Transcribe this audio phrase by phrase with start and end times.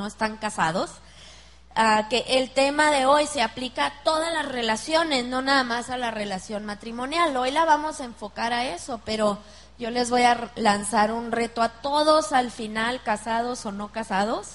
[0.00, 0.92] no están casados,
[1.74, 5.90] ah, que el tema de hoy se aplica a todas las relaciones, no nada más
[5.90, 7.36] a la relación matrimonial.
[7.36, 9.36] Hoy la vamos a enfocar a eso, pero
[9.78, 14.52] yo les voy a lanzar un reto a todos al final, casados o no casados,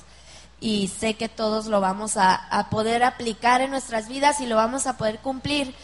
[0.59, 4.55] y sé que todos lo vamos a, a poder aplicar en nuestras vidas y lo
[4.55, 5.75] vamos a poder cumplir.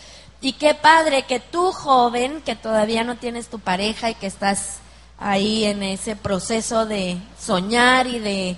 [0.42, 4.78] Y qué padre que tú, joven, que todavía no tienes tu pareja y que estás
[5.20, 8.58] ahí en ese proceso de soñar y de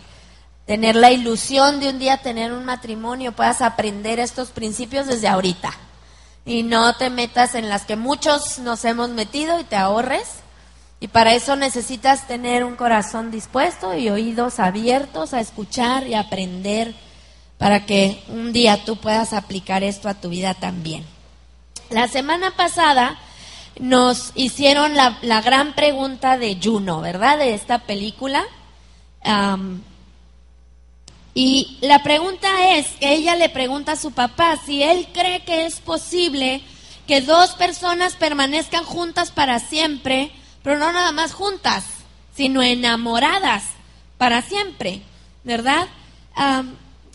[0.65, 5.71] tener la ilusión de un día tener un matrimonio, puedas aprender estos principios desde ahorita.
[6.45, 10.27] Y no te metas en las que muchos nos hemos metido y te ahorres.
[10.99, 16.95] Y para eso necesitas tener un corazón dispuesto y oídos abiertos a escuchar y aprender
[17.57, 21.05] para que un día tú puedas aplicar esto a tu vida también.
[21.89, 23.17] La semana pasada
[23.79, 27.37] nos hicieron la, gran pregunta de Juno, ¿verdad?
[27.37, 28.43] De esta película.
[31.33, 35.65] Y la pregunta es, que ella le pregunta a su papá si él cree que
[35.65, 36.61] es posible
[37.07, 41.85] que dos personas permanezcan juntas para siempre, pero no nada más juntas,
[42.35, 43.63] sino enamoradas
[44.17, 45.01] para siempre,
[45.43, 45.87] ¿verdad?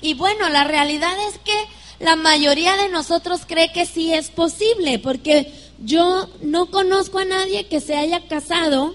[0.01, 1.57] y bueno, la realidad es que
[1.99, 7.67] la mayoría de nosotros cree que sí es posible, porque yo no conozco a nadie
[7.67, 8.95] que se haya casado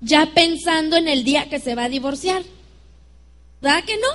[0.00, 2.42] ya pensando en el día que se va a divorciar.
[3.60, 4.08] ¿Verdad que no?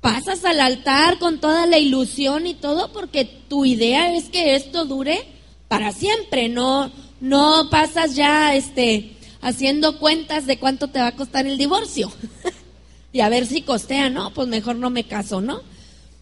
[0.00, 4.84] Pasas al altar con toda la ilusión y todo porque tu idea es que esto
[4.84, 5.26] dure
[5.68, 6.90] para siempre, no
[7.20, 12.12] no pasas ya este haciendo cuentas de cuánto te va a costar el divorcio.
[13.12, 15.62] y a ver si costea, no, pues mejor no me caso, ¿no?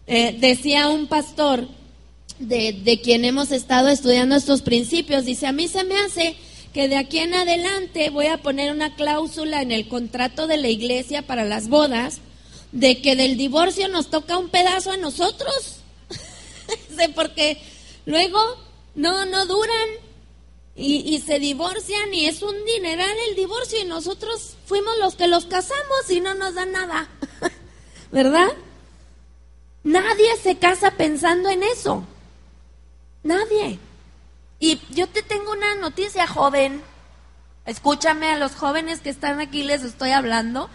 [0.07, 1.67] Eh, decía un pastor
[2.39, 6.35] de, de quien hemos estado estudiando estos principios, dice, a mí se me hace
[6.75, 10.67] que de aquí en adelante voy a poner una cláusula en el contrato de la
[10.67, 12.19] iglesia para las bodas
[12.73, 15.77] de que del divorcio nos toca un pedazo a nosotros.
[17.15, 17.61] Porque
[18.05, 18.41] luego
[18.93, 19.87] no, no duran
[20.75, 25.29] y, y, se divorcian y es un dineral el divorcio y nosotros fuimos los que
[25.29, 27.09] los casamos y no nos dan nada.
[28.11, 28.49] ¿Verdad?
[29.85, 32.03] Nadie se casa pensando en eso.
[33.23, 33.79] Nadie.
[34.59, 36.81] Y yo te tengo una noticia, joven.
[37.65, 40.69] Escúchame a los jóvenes que están aquí, les estoy hablando.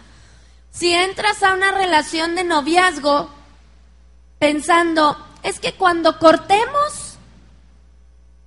[0.71, 3.29] Si entras a una relación de noviazgo
[4.39, 7.17] pensando, es que cuando cortemos,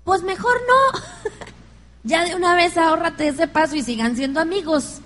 [0.05, 1.01] pues mejor no.
[2.03, 5.01] ya de una vez ahórrate ese paso y sigan siendo amigos.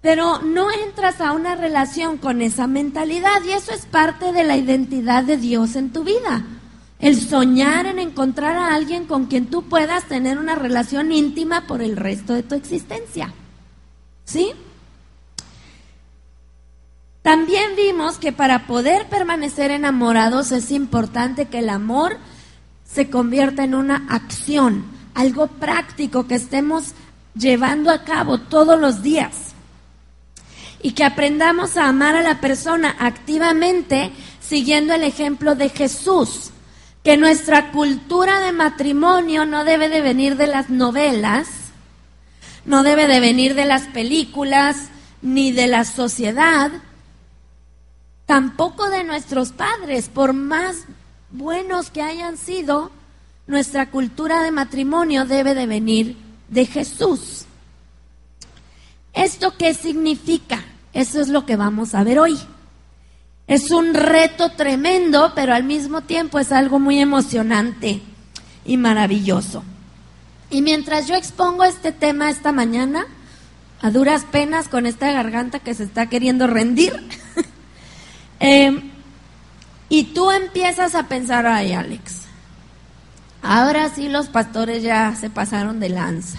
[0.00, 4.56] Pero no entras a una relación con esa mentalidad y eso es parte de la
[4.56, 6.44] identidad de Dios en tu vida.
[6.98, 11.80] El soñar en encontrar a alguien con quien tú puedas tener una relación íntima por
[11.80, 13.32] el resto de tu existencia.
[14.24, 14.52] ¿Sí?
[17.22, 22.16] También vimos que para poder permanecer enamorados es importante que el amor
[22.84, 24.84] se convierta en una acción,
[25.14, 26.94] algo práctico que estemos
[27.34, 29.54] llevando a cabo todos los días.
[30.82, 34.10] Y que aprendamos a amar a la persona activamente
[34.40, 36.50] siguiendo el ejemplo de Jesús
[37.08, 41.48] que nuestra cultura de matrimonio no debe de venir de las novelas,
[42.66, 44.90] no debe de venir de las películas,
[45.22, 46.70] ni de la sociedad,
[48.26, 50.84] tampoco de nuestros padres, por más
[51.30, 52.90] buenos que hayan sido,
[53.46, 56.14] nuestra cultura de matrimonio debe de venir
[56.50, 57.46] de Jesús.
[59.14, 60.62] ¿Esto qué significa?
[60.92, 62.38] Eso es lo que vamos a ver hoy.
[63.48, 68.02] Es un reto tremendo, pero al mismo tiempo es algo muy emocionante
[68.66, 69.64] y maravilloso.
[70.50, 73.06] Y mientras yo expongo este tema esta mañana,
[73.80, 76.92] a duras penas con esta garganta que se está queriendo rendir,
[78.40, 78.90] em,
[79.88, 82.20] y tú empiezas a pensar, ay Alex,
[83.42, 86.38] ahora sí los pastores ya se pasaron de lanza.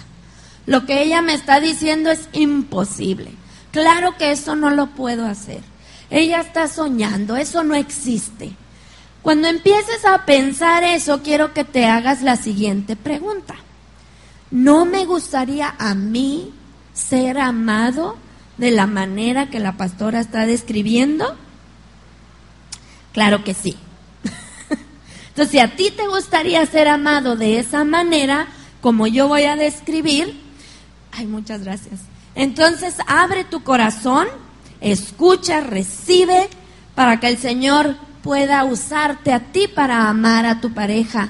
[0.66, 3.32] Lo que ella me está diciendo es imposible.
[3.72, 5.69] Claro que eso no lo puedo hacer.
[6.10, 8.52] Ella está soñando, eso no existe.
[9.22, 13.54] Cuando empieces a pensar eso, quiero que te hagas la siguiente pregunta.
[14.50, 16.52] ¿No me gustaría a mí
[16.92, 18.16] ser amado
[18.58, 21.36] de la manera que la pastora está describiendo?
[23.12, 23.76] Claro que sí.
[25.28, 28.48] Entonces, si a ti te gustaría ser amado de esa manera,
[28.80, 30.40] como yo voy a describir,
[31.12, 32.00] ay, muchas gracias.
[32.34, 34.26] Entonces, abre tu corazón
[34.80, 36.48] escucha, recibe,
[36.94, 41.28] para que el Señor pueda usarte a ti para amar a tu pareja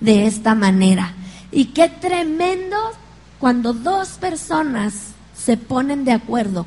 [0.00, 1.14] de esta manera.
[1.52, 2.76] Y qué tremendo
[3.38, 6.66] cuando dos personas se ponen de acuerdo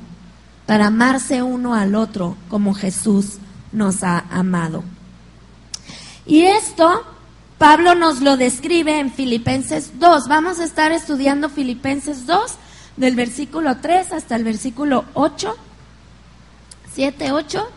[0.65, 3.37] para amarse uno al otro como Jesús
[3.71, 4.83] nos ha amado.
[6.25, 7.03] Y esto
[7.57, 10.27] Pablo nos lo describe en Filipenses 2.
[10.27, 12.55] Vamos a estar estudiando Filipenses 2
[12.97, 15.55] del versículo 3 hasta el versículo 8,
[16.93, 17.69] 7, 8,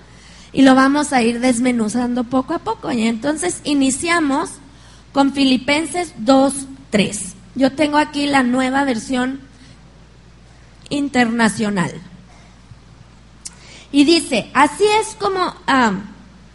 [0.53, 2.91] y lo vamos a ir desmenuzando poco a poco.
[2.93, 4.51] Y entonces iniciamos
[5.13, 6.55] con Filipenses 2,
[6.91, 7.35] 3.
[7.55, 9.41] Yo tengo aquí la nueva versión
[10.89, 11.93] internacional.
[13.93, 15.93] Y dice, así es como, ah,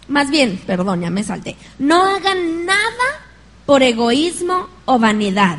[0.08, 3.22] más bien, perdón, ya me salté, no hagan nada
[3.66, 5.58] por egoísmo o vanidad.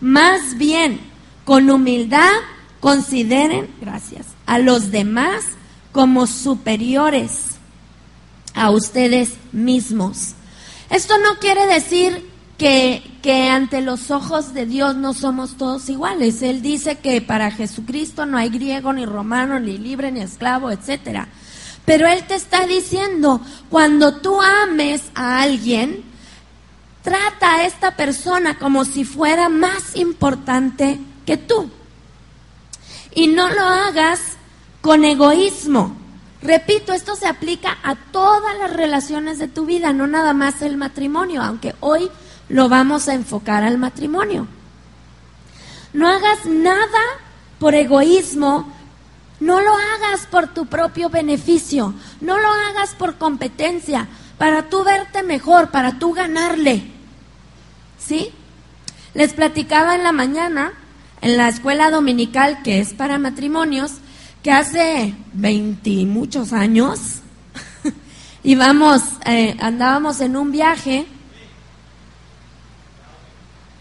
[0.00, 1.00] Más bien,
[1.44, 2.32] con humildad,
[2.80, 5.55] consideren, gracias, a los demás
[5.96, 7.56] como superiores
[8.52, 10.34] a ustedes mismos.
[10.90, 16.42] Esto no quiere decir que, que, ante los ojos de Dios no somos todos iguales.
[16.42, 21.28] Él dice que para Jesucristo no hay griego, ni romano, ni libre, ni esclavo, etcétera.
[21.86, 23.40] Pero Él te está diciendo,
[23.70, 26.04] cuando tú ames a alguien,
[27.00, 31.70] trata a esta persona como si fuera más importante que tú.
[33.14, 34.35] Y no lo hagas
[34.80, 35.96] con egoísmo.
[36.42, 40.76] Repito, esto se aplica a todas las relaciones de tu vida, no nada más el
[40.76, 42.10] matrimonio, aunque hoy
[42.48, 44.46] lo vamos a enfocar al matrimonio.
[45.92, 47.00] No hagas nada
[47.58, 48.72] por egoísmo,
[49.40, 54.06] no lo hagas por tu propio beneficio, no lo hagas por competencia,
[54.38, 56.90] para tú verte mejor, para tú ganarle.
[57.98, 58.30] ¿Sí?
[59.14, 60.72] Les platicaba en la mañana,
[61.22, 63.92] en la escuela dominical que es para matrimonios,
[64.46, 67.16] que hace veinti muchos años
[68.44, 71.04] íbamos, eh, andábamos en un viaje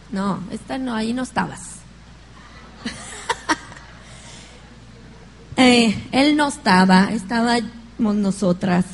[0.09, 1.61] no, esta no, ahí no estabas.
[5.57, 7.63] Eh, él no estaba, estábamos
[8.15, 8.85] nosotras.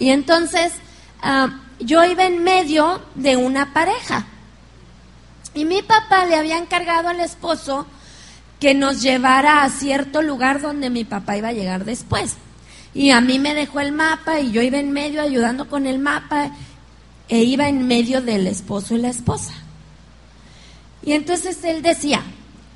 [0.00, 0.72] Y entonces
[1.22, 4.26] ah, yo iba en medio de una pareja.
[5.54, 7.86] Y mi papá le había encargado al esposo
[8.62, 12.36] que nos llevara a cierto lugar donde mi papá iba a llegar después.
[12.94, 15.98] Y a mí me dejó el mapa y yo iba en medio ayudando con el
[15.98, 16.52] mapa
[17.28, 19.52] e iba en medio del esposo y la esposa.
[21.02, 22.22] Y entonces él decía,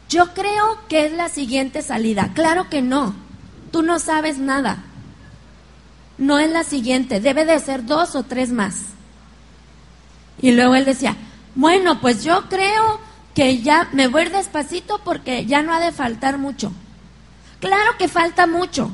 [0.08, 2.32] yo creo que es la siguiente salida.
[2.34, 3.14] Claro que no,
[3.70, 4.82] tú no sabes nada.
[6.18, 8.86] No es la siguiente, debe de ser dos o tres más.
[10.42, 11.14] Y luego él decía,
[11.54, 13.05] bueno, pues yo creo
[13.36, 16.72] que ya me voy despacito porque ya no ha de faltar mucho.
[17.60, 18.90] Claro que falta mucho.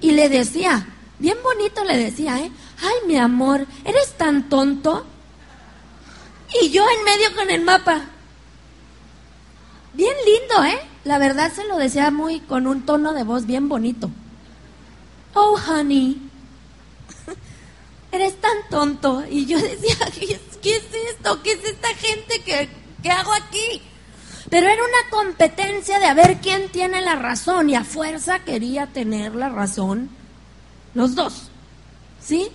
[0.00, 0.88] Y le decía,
[1.20, 2.50] bien bonito le decía, ¿eh?
[2.82, 5.06] Ay, mi amor, eres tan tonto.
[6.60, 8.02] Y yo en medio con el mapa.
[9.94, 10.80] Bien lindo, ¿eh?
[11.04, 14.10] La verdad se lo decía muy con un tono de voz bien bonito.
[15.34, 16.20] Oh, honey,
[18.10, 19.22] eres tan tonto.
[19.30, 19.94] Y yo decía,
[20.62, 20.82] ¿qué es,
[21.12, 21.40] esto?
[21.44, 23.82] ¿Qué es esta gente que, que hago aquí?
[24.50, 28.86] Pero era una competencia de a ver quién tiene la razón y a fuerza quería
[28.86, 30.10] tener la razón
[30.94, 31.50] los dos.
[32.20, 32.48] ¿Sí?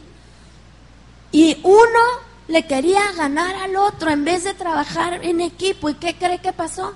[1.31, 1.99] Y uno
[2.47, 5.89] le quería ganar al otro en vez de trabajar en equipo.
[5.89, 6.93] ¿Y qué cree que pasó?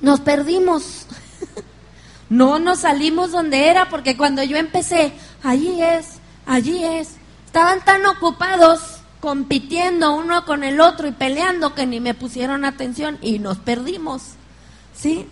[0.00, 1.06] Nos perdimos.
[2.28, 5.12] No nos salimos donde era porque cuando yo empecé,
[5.44, 6.14] allí es,
[6.44, 7.10] allí es.
[7.46, 13.18] Estaban tan ocupados compitiendo uno con el otro y peleando que ni me pusieron atención
[13.22, 14.22] y nos perdimos.
[14.94, 15.26] ¿Sí?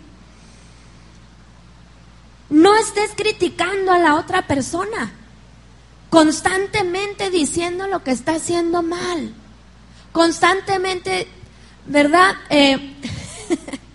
[2.49, 5.11] No estés criticando a la otra persona,
[6.09, 9.33] constantemente diciendo lo que está haciendo mal,
[10.11, 11.27] constantemente,
[11.87, 12.35] ¿verdad?
[12.49, 12.95] Eh,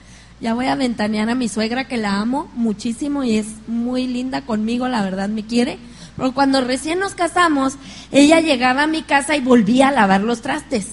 [0.40, 4.40] Ya voy a ventanear a mi suegra que la amo muchísimo y es muy linda
[4.46, 5.78] conmigo, la verdad me quiere.
[6.20, 7.76] Pero cuando recién nos casamos,
[8.12, 10.86] ella llegaba a mi casa y volvía a lavar los trastes.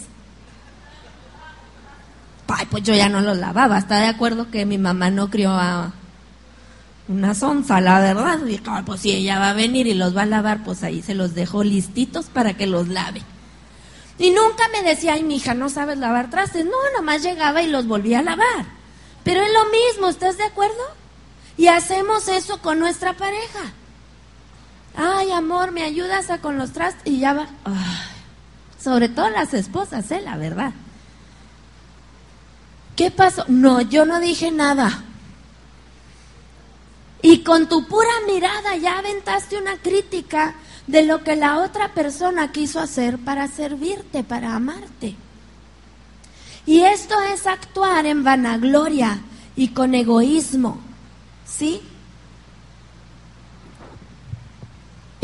[2.48, 3.78] Ay, pues yo ya no los lavaba.
[3.78, 5.92] Está de acuerdo que mi mamá no crió a
[7.10, 8.40] una sonza, la verdad.
[8.48, 11.14] Y pues si ella va a venir y los va a lavar, pues ahí se
[11.14, 13.22] los dejo listitos para que los lave.
[14.18, 16.64] Y nunca me decía, ay, mi hija, no sabes lavar trastes.
[16.64, 18.66] No, nomás llegaba y los volvía a lavar.
[19.26, 20.96] Pero es lo mismo, ¿estás de acuerdo?
[21.58, 23.74] Y hacemos eso con nuestra pareja.
[25.00, 27.04] Ay, amor, ¿me ayudas a con los trastes?
[27.06, 27.48] Y ya va.
[28.84, 30.22] sobre todo las esposas, ¿eh?
[30.22, 30.72] La verdad.
[32.96, 33.46] ¿Qué pasó?
[33.48, 35.04] No, yo no dije nada.
[37.22, 40.56] Y con tu pura mirada ya aventaste una crítica
[40.88, 45.16] de lo que la otra persona quiso hacer para servirte, para amarte.
[46.66, 49.20] Y esto es actuar en vanagloria
[49.56, 50.80] y con egoísmo.
[51.46, 51.82] ¿Sí?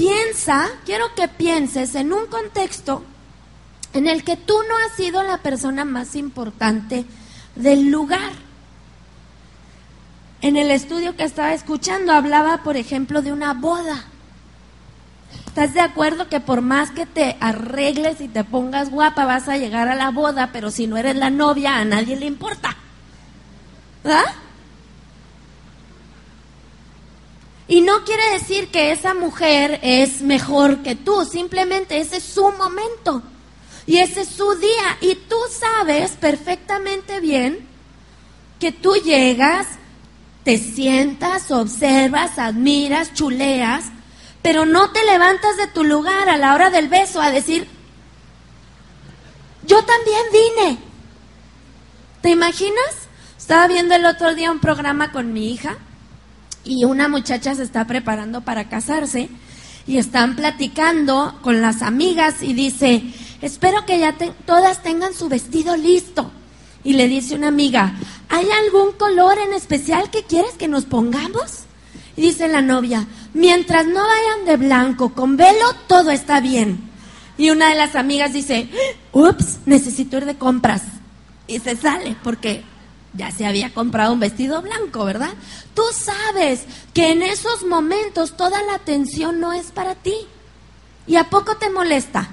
[0.04, 3.04] Piensa, quiero que pienses en un contexto
[3.94, 7.06] en el que tú no has sido la persona más importante
[7.56, 8.34] del lugar.
[10.42, 14.04] En el estudio que estaba escuchando hablaba, por ejemplo, de una boda.
[15.48, 19.58] ¿Estás de acuerdo que por más que te arregles y te pongas guapa vas a
[19.58, 22.76] llegar a la boda, pero si no eres la novia a nadie le importa?
[24.04, 24.26] ¿Verdad?
[27.68, 32.52] Y no quiere decir que esa mujer es mejor que tú, simplemente ese es su
[32.52, 33.24] momento
[33.86, 34.98] y ese es su día.
[35.02, 37.66] Y tú sabes perfectamente bien
[38.60, 39.68] que tú llegas,
[40.44, 43.86] te sientas, observas, admiras, chuleas,
[44.42, 47.68] pero no te levantas de tu lugar a la hora del beso a decir,
[49.66, 50.78] yo también vine.
[52.22, 53.08] ¿Te imaginas?
[53.38, 55.78] Estaba viendo el otro día un programa con mi hija
[56.66, 59.30] y una muchacha se está preparando para casarse
[59.86, 63.04] y están platicando con las amigas y dice,
[63.42, 64.16] espero que ya
[64.46, 66.32] todas tengan su vestido listo.
[66.86, 67.94] Y le dice una amiga,
[68.30, 71.64] ¿hay algún color en especial que quieres que nos pongamos?
[72.16, 76.92] Y dice la novia, mientras no vayan de blanco con velo, todo está bien.
[77.38, 78.70] Y una de las amigas dice,
[79.12, 80.84] ups, necesito ir de compras.
[81.48, 82.64] Y se sale porque
[83.14, 85.34] ya se había comprado un vestido blanco, ¿verdad?
[85.76, 90.16] Tú sabes que en esos momentos toda la atención no es para ti.
[91.06, 92.30] ¿Y a poco te molesta?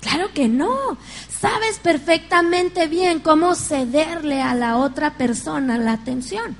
[0.00, 0.98] Claro que no.
[1.40, 6.56] Sabes perfectamente bien cómo cederle a la otra persona la atención.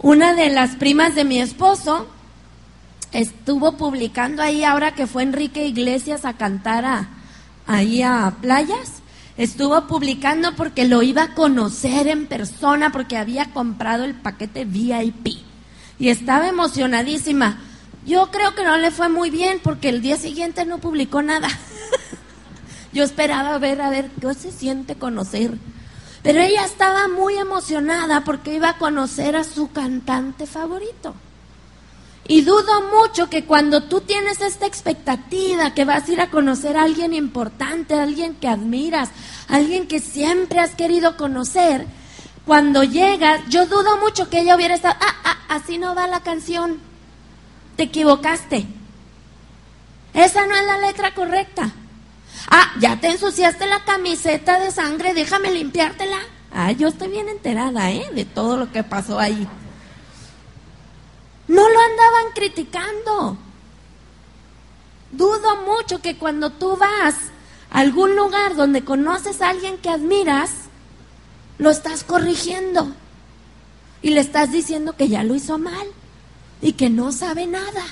[0.00, 2.06] Una de las primas de mi esposo
[3.12, 7.08] estuvo publicando ahí ahora que fue Enrique Iglesias a cantar
[7.66, 8.97] ahí a playas
[9.38, 15.38] estuvo publicando porque lo iba a conocer en persona, porque había comprado el paquete VIP.
[15.98, 17.60] Y estaba emocionadísima.
[18.04, 21.48] Yo creo que no le fue muy bien porque el día siguiente no publicó nada.
[22.92, 25.52] Yo esperaba ver a ver qué se siente conocer.
[26.22, 31.14] Pero ella estaba muy emocionada porque iba a conocer a su cantante favorito.
[32.30, 36.76] Y dudo mucho que cuando tú tienes esta expectativa que vas a ir a conocer
[36.76, 39.08] a alguien importante, a alguien que admiras,
[39.48, 41.86] a alguien que siempre has querido conocer,
[42.44, 46.20] cuando llegas, yo dudo mucho que ella hubiera estado, ah, ah, así no va la
[46.20, 46.78] canción,
[47.76, 48.66] te equivocaste.
[50.12, 51.70] Esa no es la letra correcta.
[52.50, 56.18] Ah, ya te ensuciaste la camiseta de sangre, déjame limpiártela.
[56.52, 58.06] Ah, yo estoy bien enterada, ¿eh?
[58.14, 59.48] De todo lo que pasó ahí.
[61.48, 63.38] No lo andaban criticando.
[65.10, 67.14] Dudo mucho que cuando tú vas
[67.70, 70.50] a algún lugar donde conoces a alguien que admiras,
[71.56, 72.92] lo estás corrigiendo
[74.02, 75.86] y le estás diciendo que ya lo hizo mal
[76.60, 77.82] y que no sabe nada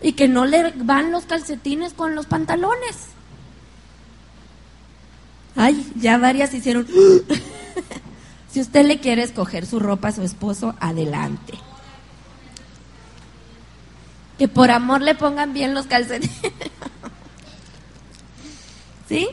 [0.00, 3.08] y que no le van los calcetines con los pantalones.
[5.56, 6.88] Ay, ya varias hicieron.
[8.50, 11.58] si usted le quiere escoger su ropa a su esposo, adelante
[14.38, 16.36] que por amor le pongan bien los calcetines.
[19.08, 19.28] ¿Sí?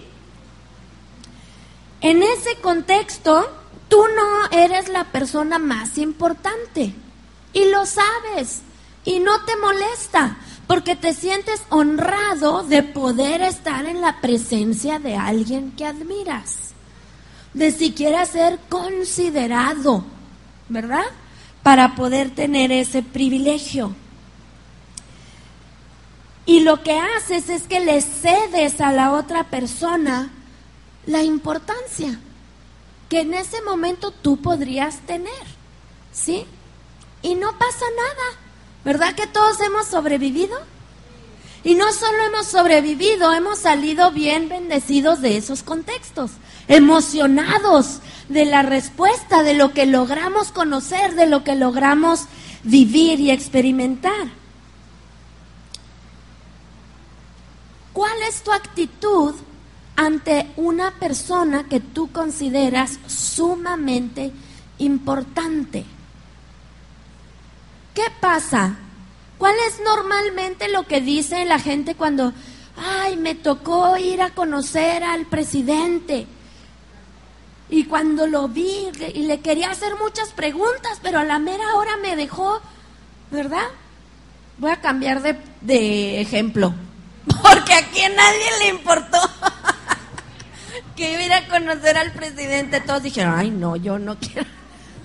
[2.02, 3.50] En ese contexto,
[3.88, 6.94] tú no eres la persona más importante.
[7.54, 8.62] Y lo sabes.
[9.06, 10.38] Y no te molesta.
[10.68, 16.74] Porque te sientes honrado de poder estar en la presencia de alguien que admiras.
[17.54, 20.04] De siquiera ser considerado.
[20.70, 21.06] ¿Verdad?
[21.64, 23.94] Para poder tener ese privilegio.
[26.46, 30.32] Y lo que haces es que le cedes a la otra persona
[31.06, 32.20] la importancia
[33.10, 35.62] que en ese momento tú podrías tener.
[36.14, 36.46] ¿Sí?
[37.22, 38.40] Y no pasa nada.
[38.86, 40.58] ¿Verdad que todos hemos sobrevivido?
[41.64, 46.32] Y no solo hemos sobrevivido, hemos salido bien bendecidos de esos contextos,
[46.68, 52.22] emocionados de la respuesta, de lo que logramos conocer, de lo que logramos
[52.64, 54.41] vivir y experimentar.
[57.94, 59.36] ¿Cuál es tu actitud
[59.96, 64.32] ante una persona que tú consideras sumamente
[64.78, 65.86] importante?
[67.94, 68.78] ¿Qué pasa?
[69.38, 72.32] ¿Cuál es normalmente lo que dice la gente cuando,
[72.78, 76.28] ay, me tocó ir a conocer al presidente?
[77.70, 81.98] Y cuando lo vi y le quería hacer muchas preguntas, pero a la mera hora
[81.98, 82.62] me dejó,
[83.32, 83.68] ¿verdad?
[84.58, 86.74] Voy a cambiar de, de ejemplo.
[87.42, 89.18] Porque aquí a nadie le importó
[90.96, 92.82] que iba a conocer al presidente.
[92.82, 94.48] Todos dijeron, ay no, yo no quiero.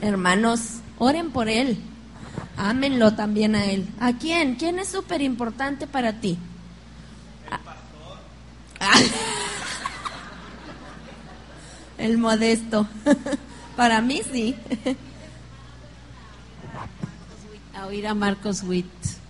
[0.00, 1.78] Hermanos, oren por él.
[2.56, 3.88] Ámenlo también a él.
[4.00, 4.56] ¿A quién?
[4.56, 6.38] ¿Quién es súper importante para ti?
[11.98, 12.86] El modesto.
[13.76, 14.56] Para mí sí.
[17.74, 18.86] A oír a Marcos Witt.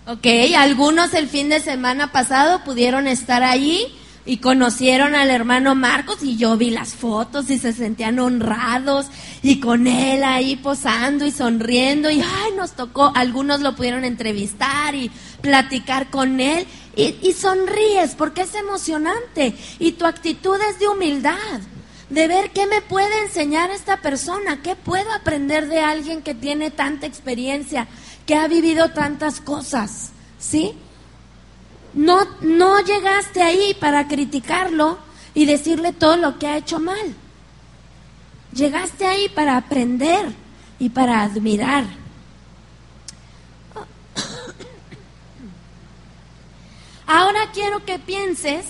[0.09, 3.85] Ok, algunos el fin de semana pasado pudieron estar allí
[4.25, 9.07] y conocieron al hermano Marcos y yo vi las fotos y se sentían honrados
[9.43, 14.95] y con él ahí posando y sonriendo y ay, nos tocó, algunos lo pudieron entrevistar
[14.95, 15.11] y
[15.41, 21.59] platicar con él y, y sonríes porque es emocionante y tu actitud es de humildad
[22.09, 26.71] de ver qué me puede enseñar esta persona, qué puedo aprender de alguien que tiene
[26.71, 27.87] tanta experiencia,
[28.27, 30.77] que ha vivido tantas cosas, ¿sí?
[31.93, 34.99] No, no llegaste ahí para criticarlo
[35.33, 37.15] y decirle todo lo que ha hecho mal.
[38.51, 40.33] Llegaste ahí para aprender
[40.77, 41.85] y para admirar.
[47.07, 48.65] Ahora quiero que pienses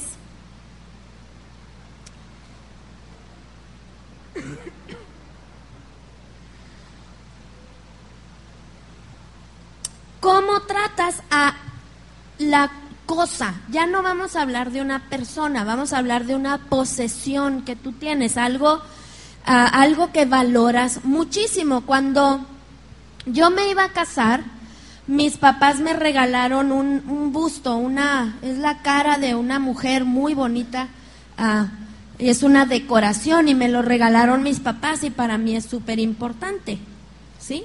[10.19, 11.55] ¿Cómo tratas a
[12.39, 12.71] la
[13.05, 13.55] cosa?
[13.69, 17.75] Ya no vamos a hablar de una persona, vamos a hablar de una posesión que
[17.75, 18.81] tú tienes, algo,
[19.45, 21.81] algo que valoras muchísimo.
[21.81, 22.45] Cuando
[23.25, 24.43] yo me iba a casar,
[25.07, 30.89] mis papás me regalaron un, busto, una, es la cara de una mujer muy bonita,
[31.39, 31.65] uh,
[32.19, 36.79] es una decoración y me lo regalaron mis papás y para mí es súper importante,
[37.39, 37.63] ¿sí?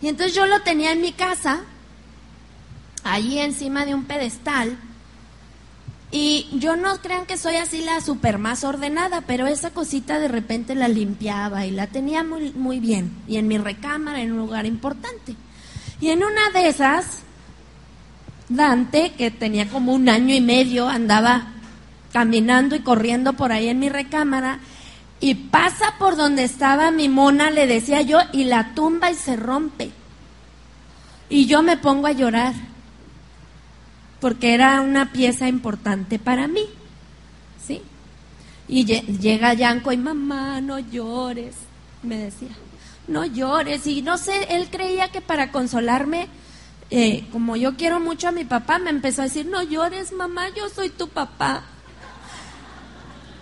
[0.00, 1.60] Y entonces yo lo tenía en mi casa
[3.04, 4.76] allí encima de un pedestal.
[6.12, 10.26] Y yo no crean que soy así la super más ordenada, pero esa cosita de
[10.26, 13.12] repente la limpiaba y la tenía muy, muy bien.
[13.28, 15.36] Y en mi recámara, en un lugar importante.
[16.00, 17.20] Y en una de esas,
[18.48, 21.52] Dante, que tenía como un año y medio, andaba
[22.12, 24.58] caminando y corriendo por ahí en mi recámara
[25.20, 29.36] y pasa por donde estaba mi mona, le decía yo, y la tumba y se
[29.36, 29.90] rompe.
[31.28, 32.54] Y yo me pongo a llorar
[34.20, 36.64] porque era una pieza importante para mí.
[37.66, 37.82] ¿Sí?
[38.68, 41.56] Y llega Yanko y mamá, no llores,
[42.02, 42.54] me decía,
[43.08, 43.86] no llores.
[43.86, 46.28] Y no sé, él creía que para consolarme,
[46.90, 50.48] eh, como yo quiero mucho a mi papá, me empezó a decir, no llores, mamá,
[50.56, 51.62] yo soy tu papá.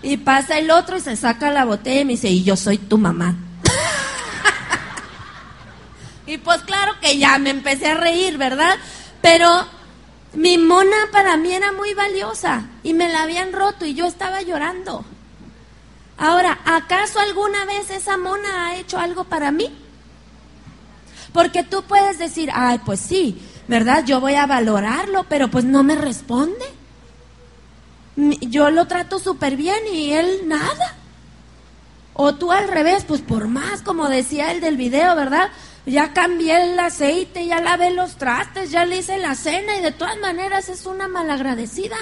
[0.02, 2.78] Y pasa el otro y se saca la botella y me dice, y yo soy
[2.78, 3.34] tu mamá.
[6.26, 8.76] y pues claro que ya me empecé a reír, ¿verdad?
[9.20, 9.66] Pero
[10.34, 14.42] mi mona para mí era muy valiosa y me la habían roto y yo estaba
[14.42, 15.04] llorando.
[16.18, 19.70] Ahora, ¿acaso alguna vez esa mona ha hecho algo para mí?
[21.32, 24.04] Porque tú puedes decir, ay, pues sí, ¿verdad?
[24.04, 26.64] Yo voy a valorarlo, pero pues no me responde.
[28.16, 30.96] Yo lo trato súper bien y él nada.
[32.14, 35.50] O tú al revés, pues por más, como decía el del video, ¿verdad?
[35.88, 39.92] Ya cambié el aceite, ya lavé los trastes, ya le hice la cena y de
[39.92, 41.96] todas maneras es una malagradecida.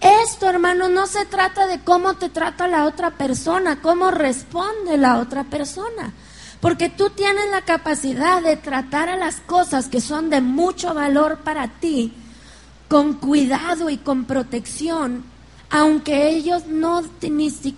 [0.00, 5.18] Esto, hermano, no se trata de cómo te trata la otra persona, cómo responde la
[5.18, 6.12] otra persona.
[6.60, 11.38] Porque tú tienes la capacidad de tratar a las cosas que son de mucho valor
[11.38, 12.14] para ti
[12.88, 15.24] con cuidado y con protección
[15.74, 17.02] aunque ellos no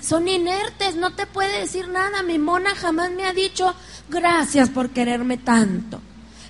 [0.01, 2.25] son inertes, no te puede decir nada.
[2.25, 3.73] Mi mona jamás me ha dicho
[4.09, 6.01] gracias por quererme tanto,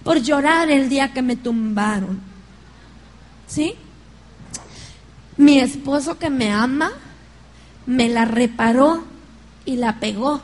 [0.02, 2.20] por llorar el día que me tumbaron.
[3.46, 3.74] ¿Sí?
[5.36, 6.92] Mi esposo que me ama,
[7.86, 9.04] me la reparó
[9.64, 10.40] y la pegó.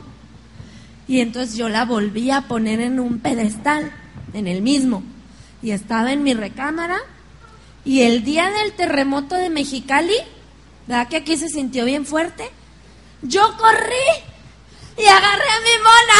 [1.07, 3.91] Y entonces yo la volví a poner en un pedestal,
[4.33, 5.03] en el mismo.
[5.61, 6.97] Y estaba en mi recámara.
[7.83, 10.15] Y el día del terremoto de Mexicali,
[10.87, 12.49] ¿Verdad que aquí se sintió bien fuerte?
[13.21, 14.30] Yo corrí
[15.01, 16.19] y agarré a mi mona.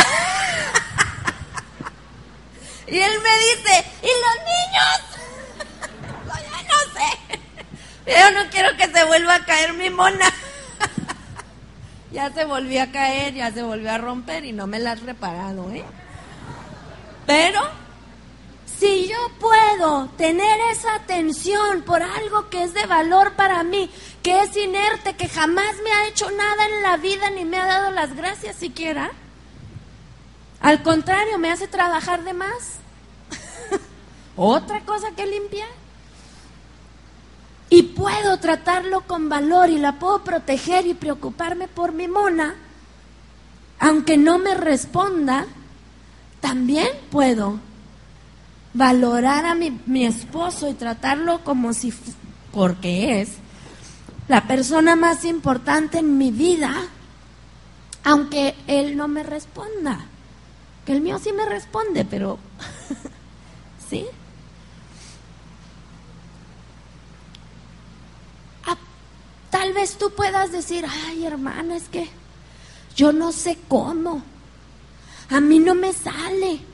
[2.87, 5.01] y él me dice, ¿y los niños?
[6.49, 7.09] yo no sé.
[8.19, 10.33] Yo no quiero que se vuelva a caer mi mona.
[12.11, 15.03] ya se volvió a caer, ya se volvió a romper y no me la has
[15.03, 15.85] reparado, ¿eh?
[17.27, 17.61] Pero
[18.91, 23.89] si yo puedo tener esa atención por algo que es de valor para mí,
[24.21, 27.65] que es inerte, que jamás me ha hecho nada en la vida ni me ha
[27.65, 29.11] dado las gracias siquiera,
[30.59, 32.79] al contrario, me hace trabajar de más.
[34.35, 35.69] Otra cosa que limpiar.
[37.69, 42.55] Y puedo tratarlo con valor y la puedo proteger y preocuparme por mi mona,
[43.79, 45.45] aunque no me responda,
[46.41, 47.70] también puedo
[48.73, 51.93] valorar a mi, mi esposo y tratarlo como si,
[52.51, 53.33] porque es
[54.27, 56.73] la persona más importante en mi vida,
[58.03, 60.05] aunque él no me responda.
[60.85, 62.39] Que el mío sí me responde, pero
[63.89, 64.05] ¿sí?
[68.65, 68.77] Ah,
[69.49, 72.09] tal vez tú puedas decir, ay hermana, es que
[72.95, 74.23] yo no sé cómo.
[75.29, 76.70] A mí no me sale.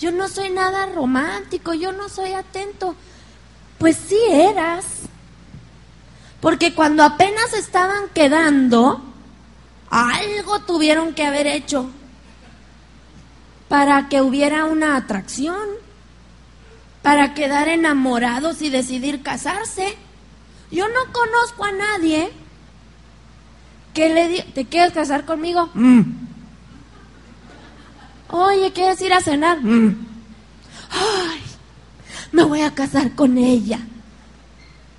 [0.00, 2.94] Yo no soy nada romántico, yo no soy atento.
[3.78, 4.86] Pues sí eras.
[6.40, 9.02] Porque cuando apenas estaban quedando,
[9.90, 11.90] algo tuvieron que haber hecho
[13.68, 15.68] para que hubiera una atracción,
[17.02, 19.96] para quedar enamorados y decidir casarse.
[20.70, 22.30] Yo no conozco a nadie
[23.92, 25.68] que le diga, ¿te quieres casar conmigo?
[25.74, 26.29] Mm.
[28.32, 29.60] Oye, ¿quieres ir a cenar?
[29.62, 30.06] Mm.
[30.90, 31.40] Ay,
[32.32, 33.78] me voy a casar con ella.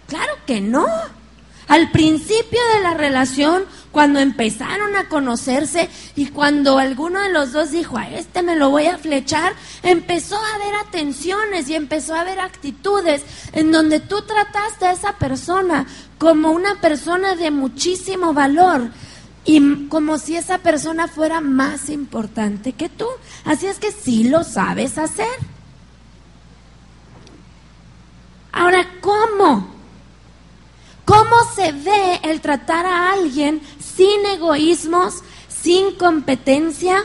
[0.08, 0.86] Claro que no.
[1.68, 7.72] Al principio de la relación, cuando empezaron a conocerse y cuando alguno de los dos
[7.72, 12.22] dijo, a este me lo voy a flechar, empezó a haber atenciones y empezó a
[12.22, 15.86] haber actitudes en donde tú trataste a esa persona
[16.18, 18.90] como una persona de muchísimo valor
[19.44, 23.08] y como si esa persona fuera más importante que tú.
[23.44, 25.28] Así es que sí lo sabes hacer.
[28.52, 29.68] Ahora, ¿cómo?
[31.06, 37.04] ¿Cómo se ve el tratar a alguien sin egoísmos, sin competencia,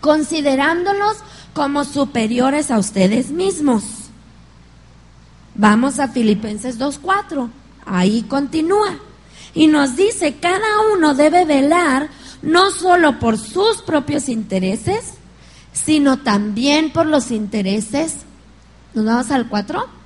[0.00, 1.18] considerándolos
[1.54, 3.84] como superiores a ustedes mismos?
[5.54, 7.50] Vamos a Filipenses 2.4.
[7.86, 8.98] Ahí continúa.
[9.54, 12.08] Y nos dice, cada uno debe velar
[12.42, 15.14] no solo por sus propios intereses,
[15.72, 18.18] sino también por los intereses.
[18.94, 20.00] ¿Nos vamos al 4?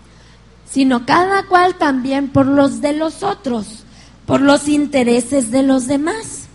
[0.74, 3.84] sino cada cual también por los de los otros,
[4.26, 6.48] por los intereses de los demás.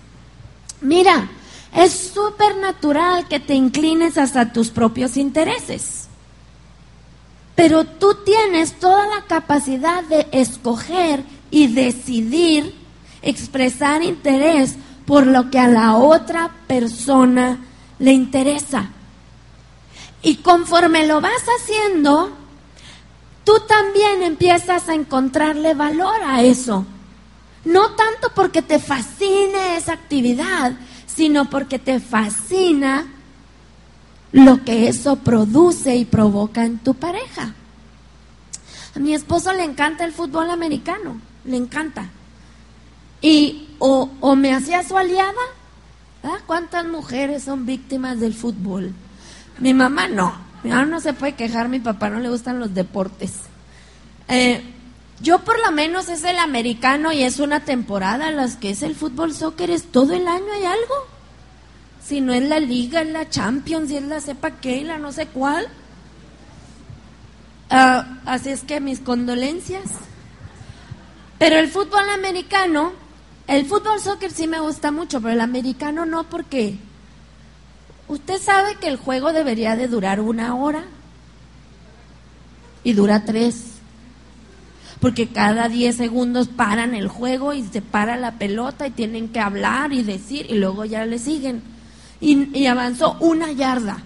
[0.81, 1.29] Mira,
[1.73, 6.09] es súper natural que te inclines hasta tus propios intereses,
[7.55, 12.75] pero tú tienes toda la capacidad de escoger y decidir
[13.21, 17.59] expresar interés por lo que a la otra persona
[17.97, 18.89] le interesa.
[20.21, 22.31] Y conforme lo vas haciendo,
[23.43, 26.85] tú también empiezas a encontrarle valor a eso.
[27.65, 30.73] No tanto porque te fascine esa actividad,
[31.07, 33.07] sino porque te fascina
[34.31, 37.53] lo que eso produce y provoca en tu pareja.
[38.95, 42.09] A mi esposo le encanta el fútbol americano, le encanta.
[43.21, 45.33] Y o, o me hacía su aliada,
[46.45, 48.93] ¿cuántas mujeres son víctimas del fútbol?
[49.59, 52.73] Mi mamá no, mi mamá no se puede quejar, mi papá no le gustan los
[52.73, 53.33] deportes.
[54.27, 54.63] Eh,
[55.21, 58.95] yo por lo menos es el americano y es una temporada, las que es el
[58.95, 61.07] fútbol soccer es todo el año hay algo.
[62.01, 65.11] Si no es la liga, es la Champions, y es la sepa qué, la no
[65.11, 65.67] sé cuál.
[67.69, 69.83] Ah, así es que mis condolencias.
[71.37, 72.93] Pero el fútbol americano,
[73.49, 76.77] el fútbol soccer sí me gusta mucho, pero el americano no porque
[78.09, 80.83] Usted sabe que el juego debería de durar una hora
[82.83, 83.75] y dura tres.
[84.99, 89.39] Porque cada diez segundos paran el juego y se para la pelota y tienen que
[89.39, 91.61] hablar y decir y luego ya le siguen.
[92.19, 93.99] Y, avanzó una yarda.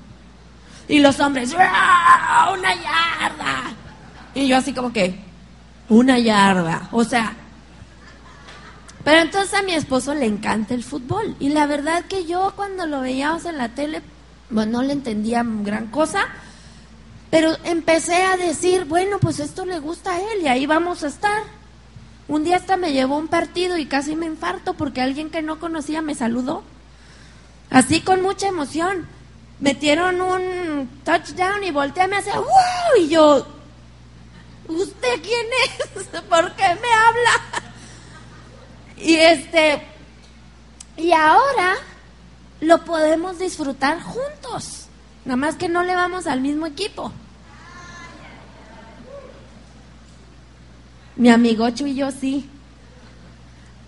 [0.90, 3.72] Y los hombres, ¡Ah, una yarda.
[4.36, 5.18] Y yo así como que,
[5.88, 6.90] una yarda.
[6.92, 7.34] O sea,
[9.04, 11.36] pero entonces a mi esposo le encanta el fútbol.
[11.40, 14.02] Y la verdad que yo cuando lo veíamos en la tele,
[14.50, 16.26] bueno, no le entendía gran cosa.
[17.30, 21.08] Pero empecé a decir, bueno, pues esto le gusta a él y ahí vamos a
[21.08, 21.44] estar.
[22.28, 25.60] Un día hasta me llevó un partido y casi me infarto porque alguien que no
[25.60, 26.64] conocía me saludó.
[27.70, 29.08] Así con mucha emoción.
[29.60, 32.46] Metieron un touchdown y volteé me hace, ¡wow!
[33.00, 33.46] Y yo,
[34.68, 36.22] ¿usted quién es?
[36.30, 37.73] ¿Por qué me habla?
[38.98, 39.82] Y este,
[40.98, 41.76] y ahora
[42.62, 44.88] lo podemos disfrutar juntos.
[45.26, 47.12] Nada más que no le vamos al mismo equipo.
[51.16, 52.50] Mi amigo Chu y yo sí.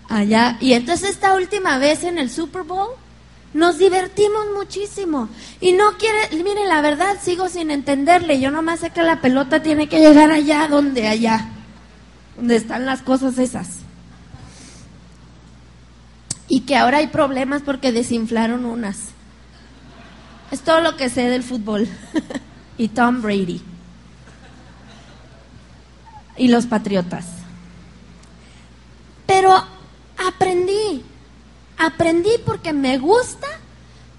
[0.08, 0.56] Allá.
[0.60, 2.90] Y entonces esta última vez en el Super Bowl
[3.54, 5.28] nos divertimos muchísimo.
[5.60, 8.40] Y no quiere, miren, la verdad sigo sin entenderle.
[8.40, 11.48] Yo nomás sé que la pelota tiene que llegar allá, donde allá.
[12.36, 13.85] Donde están las cosas esas
[16.48, 19.10] y que ahora hay problemas porque desinflaron unas.
[20.50, 21.88] Es todo lo que sé del fútbol.
[22.78, 23.62] y Tom Brady.
[26.36, 27.26] Y los Patriotas.
[29.26, 29.52] Pero
[30.28, 31.02] aprendí,
[31.78, 33.48] aprendí porque me gusta,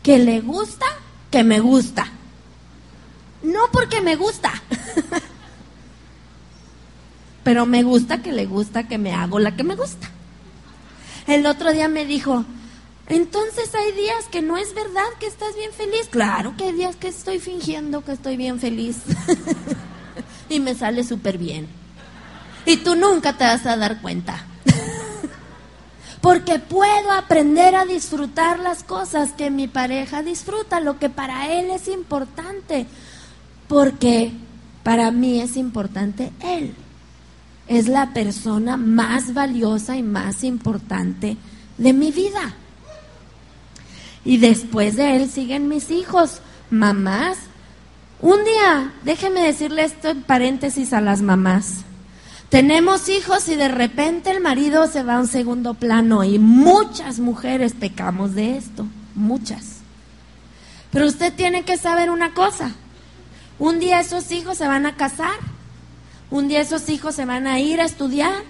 [0.03, 0.85] que le gusta,
[1.31, 2.07] que me gusta.
[3.43, 4.51] No porque me gusta.
[7.43, 10.09] Pero me gusta que le gusta que me hago la que me gusta.
[11.27, 12.45] El otro día me dijo,
[13.07, 16.07] entonces hay días que no es verdad que estás bien feliz.
[16.09, 18.97] Claro que hay días que estoy fingiendo que estoy bien feliz.
[20.49, 21.67] y me sale súper bien.
[22.65, 24.45] Y tú nunca te vas a dar cuenta.
[26.21, 31.69] Porque puedo aprender a disfrutar las cosas que mi pareja disfruta, lo que para él
[31.71, 32.87] es importante.
[33.67, 34.31] Porque
[34.83, 36.73] para mí es importante él.
[37.67, 41.37] Es la persona más valiosa y más importante
[41.77, 42.55] de mi vida.
[44.23, 47.37] Y después de él siguen mis hijos, mamás.
[48.19, 51.85] Un día, déjeme decirle esto en paréntesis a las mamás.
[52.49, 57.19] Tenemos hijos y de repente el marido se va a un segundo plano y muchas
[57.19, 59.77] mujeres pecamos de esto, muchas.
[60.91, 62.71] Pero usted tiene que saber una cosa.
[63.59, 65.37] Un día esos hijos se van a casar,
[66.31, 68.43] un día esos hijos se van a ir a estudiar,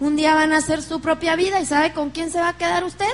[0.00, 2.56] un día van a hacer su propia vida y ¿sabe con quién se va a
[2.56, 3.06] quedar usted?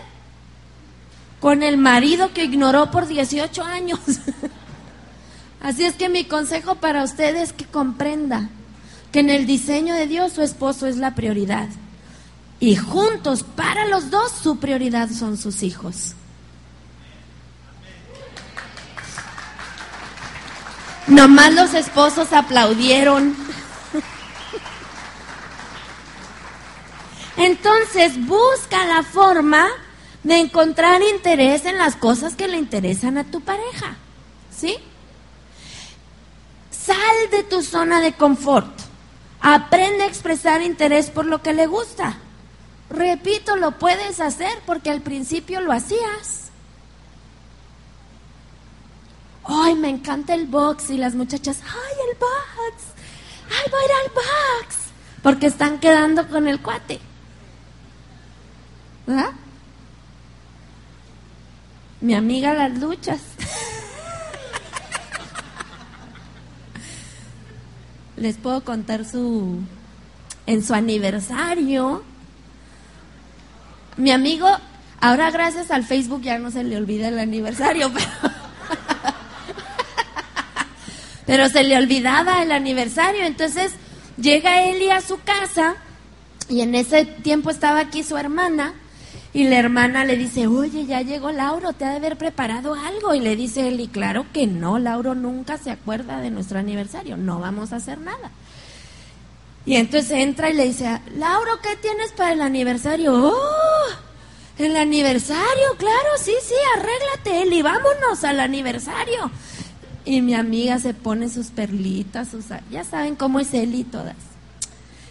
[1.40, 4.00] con el marido que ignoró por 18 años.
[5.60, 8.48] Así es que mi consejo para usted es que comprenda
[9.12, 11.68] que en el diseño de Dios su esposo es la prioridad.
[12.60, 16.14] Y juntos, para los dos, su prioridad son sus hijos.
[21.06, 23.34] Nomás los esposos aplaudieron.
[27.38, 29.68] Entonces busca la forma
[30.24, 33.96] de encontrar interés en las cosas que le interesan a tu pareja.
[34.50, 34.76] ¿Sí?
[36.70, 38.68] Sal de tu zona de confort.
[39.40, 42.18] Aprende a expresar interés por lo que le gusta.
[42.90, 46.50] Repito, lo puedes hacer porque al principio lo hacías.
[49.44, 52.82] Ay, me encanta el box y las muchachas, ay, el box.
[53.48, 54.76] Ay, voy a ir al box.
[55.22, 57.00] Porque están quedando con el cuate.
[59.08, 59.30] ¿Verdad?
[62.02, 63.20] Mi amiga las luchas.
[68.16, 69.60] Les puedo contar su
[70.44, 72.04] en su aniversario.
[73.96, 74.46] Mi amigo,
[75.00, 78.06] ahora gracias al Facebook ya no se le olvida el aniversario, pero,
[81.24, 83.24] pero se le olvidaba el aniversario.
[83.24, 83.72] Entonces
[84.18, 85.76] llega Eli a su casa
[86.50, 88.74] y en ese tiempo estaba aquí su hermana
[89.38, 93.14] y la hermana le dice, oye, ya llegó Lauro, te ha de haber preparado algo.
[93.14, 97.16] Y le dice él, y claro que no, Lauro nunca se acuerda de nuestro aniversario,
[97.16, 98.32] no vamos a hacer nada.
[99.64, 103.12] Y entonces entra y le dice, Lauro, ¿qué tienes para el aniversario?
[103.14, 103.32] ¡Oh!
[104.58, 109.30] El aniversario, claro, sí, sí, arréglate, Eli, vámonos al aniversario.
[110.04, 114.16] Y mi amiga se pone sus perlitas, sus, ya saben cómo es Eli todas.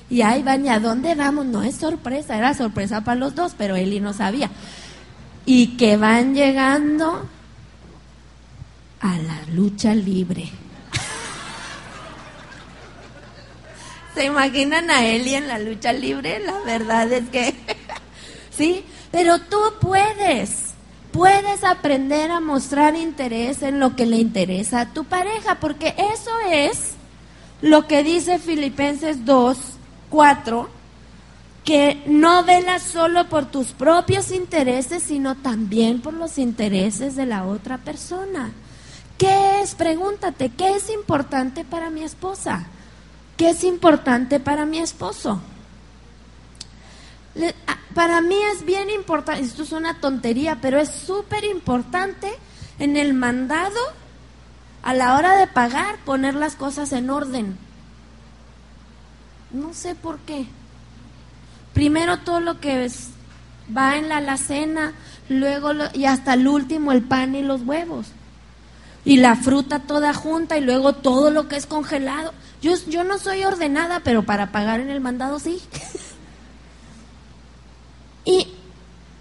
[0.10, 1.46] Y ahí van, a dónde vamos?
[1.46, 4.50] No es sorpresa, era sorpresa para los dos, pero Eli no sabía.
[5.46, 7.28] Y que van llegando
[9.02, 10.44] a la lucha libre.
[14.16, 16.40] ¿Se imaginan a Eli en la lucha libre?
[16.40, 17.54] La verdad es que
[18.52, 20.64] sí, pero tú puedes.
[21.12, 26.32] Puedes aprender a mostrar interés en lo que le interesa a tu pareja, porque eso
[26.52, 26.92] es
[27.62, 29.77] lo que dice Filipenses 2,
[30.10, 30.70] Cuatro,
[31.64, 37.46] que no velas solo por tus propios intereses, sino también por los intereses de la
[37.46, 38.52] otra persona.
[39.18, 39.76] ¿Qué es?
[39.76, 42.68] Pregúntate, ¿qué es importante para mi esposa?
[43.36, 45.42] ¿Qué es importante para mi esposo?
[47.94, 52.32] para mí es bien importante, esto es una tontería, pero es súper importante
[52.80, 53.80] en el mandado,
[54.84, 57.58] a la hora de pagar, poner las cosas en orden.
[59.52, 60.46] No sé por qué.
[61.74, 62.90] Primero todo lo que
[63.76, 64.94] va en la alacena,
[65.30, 68.08] luego y hasta el último el pan y los huevos.
[69.06, 72.34] Y la fruta toda junta y luego todo lo que es congelado.
[72.62, 75.62] Yo, yo no soy ordenada, pero para pagar en el mandado sí.
[78.26, 78.54] y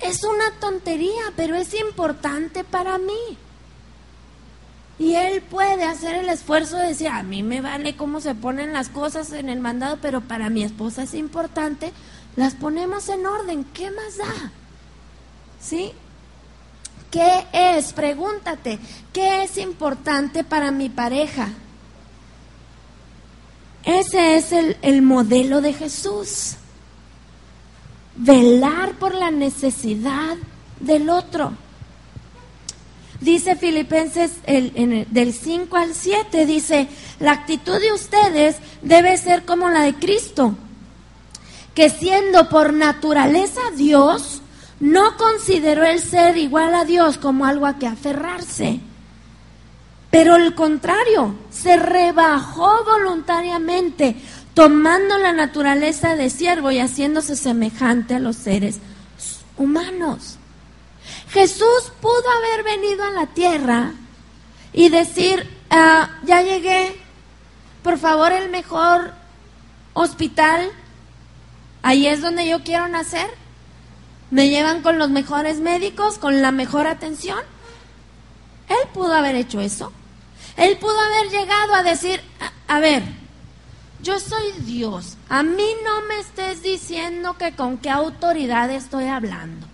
[0.00, 3.38] es una tontería, pero es importante para mí.
[4.98, 8.72] Y él puede hacer el esfuerzo de decir, a mí me vale cómo se ponen
[8.72, 11.92] las cosas en el mandado, pero para mi esposa es importante,
[12.34, 14.52] las ponemos en orden, ¿qué más da?
[15.60, 15.92] ¿Sí?
[17.10, 17.92] ¿Qué es?
[17.92, 18.78] Pregúntate,
[19.12, 21.48] ¿qué es importante para mi pareja?
[23.84, 26.54] Ese es el, el modelo de Jesús.
[28.16, 30.36] Velar por la necesidad
[30.80, 31.52] del otro.
[33.20, 39.70] Dice Filipenses el, del 5 al 7, dice, la actitud de ustedes debe ser como
[39.70, 40.54] la de Cristo,
[41.74, 44.42] que siendo por naturaleza Dios,
[44.80, 48.80] no consideró el ser igual a Dios como algo a que aferrarse.
[50.10, 54.16] Pero al contrario, se rebajó voluntariamente,
[54.54, 58.78] tomando la naturaleza de siervo y haciéndose semejante a los seres
[59.56, 60.38] humanos.
[61.30, 63.92] Jesús pudo haber venido a la tierra
[64.72, 67.00] y decir, ah, ya llegué,
[67.82, 69.12] por favor el mejor
[69.94, 70.70] hospital,
[71.82, 73.28] ahí es donde yo quiero nacer,
[74.30, 77.38] me llevan con los mejores médicos, con la mejor atención.
[78.68, 79.92] Él pudo haber hecho eso.
[80.56, 82.20] Él pudo haber llegado a decir,
[82.68, 83.02] a, a ver,
[84.02, 89.66] yo soy Dios, a mí no me estés diciendo que con qué autoridad estoy hablando.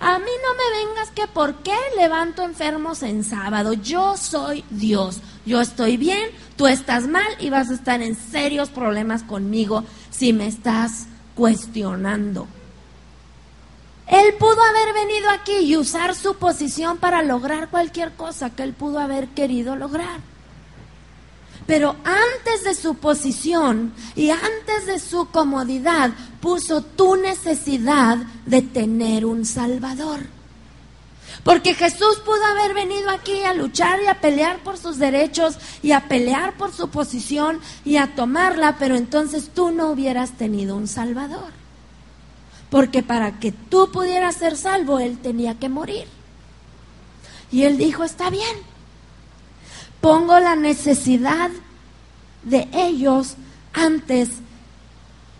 [0.00, 3.74] A mí no me vengas que por qué levanto enfermos en sábado.
[3.74, 5.20] Yo soy Dios.
[5.44, 10.32] Yo estoy bien, tú estás mal y vas a estar en serios problemas conmigo si
[10.32, 12.48] me estás cuestionando.
[14.06, 18.72] Él pudo haber venido aquí y usar su posición para lograr cualquier cosa que él
[18.72, 20.20] pudo haber querido lograr.
[21.70, 29.24] Pero antes de su posición y antes de su comodidad, puso tu necesidad de tener
[29.24, 30.18] un Salvador.
[31.44, 35.92] Porque Jesús pudo haber venido aquí a luchar y a pelear por sus derechos y
[35.92, 40.88] a pelear por su posición y a tomarla, pero entonces tú no hubieras tenido un
[40.88, 41.52] Salvador.
[42.68, 46.08] Porque para que tú pudieras ser salvo, Él tenía que morir.
[47.52, 48.56] Y Él dijo, está bien,
[50.00, 51.50] Pongo la necesidad
[52.42, 53.36] de ellos
[53.72, 54.30] antes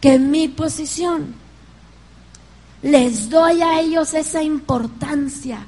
[0.00, 1.34] que mi posición.
[2.82, 5.66] Les doy a ellos esa importancia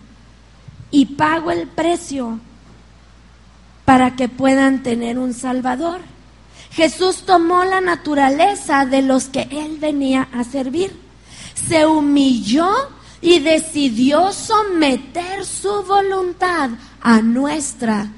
[0.91, 2.39] y pago el precio
[3.85, 6.01] para que puedan tener un Salvador.
[6.71, 10.99] Jesús tomó la naturaleza de los que Él venía a servir.
[11.69, 12.71] Se humilló
[13.21, 16.71] y decidió someter su voluntad
[17.03, 18.11] a nuestra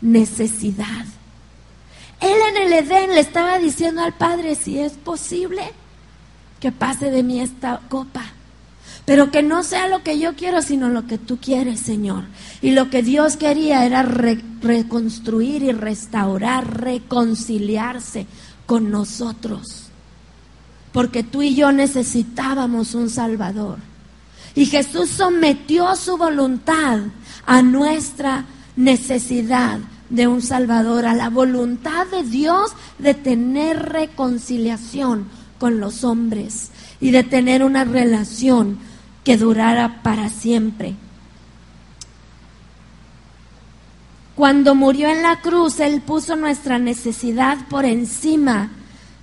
[0.00, 1.04] necesidad.
[2.20, 5.62] Él en el Edén le estaba diciendo al Padre, si es posible,
[6.60, 8.22] que pase de mí esta copa.
[9.06, 12.24] Pero que no sea lo que yo quiero, sino lo que tú quieres, Señor.
[12.60, 18.26] Y lo que Dios quería era reconstruir y restaurar, reconciliarse
[18.66, 19.86] con nosotros.
[20.92, 23.78] Porque tú y yo necesitábamos un Salvador.
[24.54, 27.00] Y Jesús sometió su voluntad
[27.46, 28.44] a nuestra
[28.76, 36.70] necesidad de un Salvador, a la voluntad de Dios de tener reconciliación con los hombres
[37.00, 38.78] y de tener una relación
[39.24, 40.96] que durara para siempre.
[44.34, 48.70] Cuando murió en la cruz, Él puso nuestra necesidad por encima